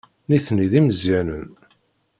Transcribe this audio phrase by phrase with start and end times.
[0.29, 1.49] Nitni d imeẓyanen.